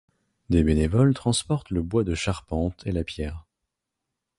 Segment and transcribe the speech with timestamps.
[0.49, 3.45] Des bénévoles transportent le bois de charpente et la pierre.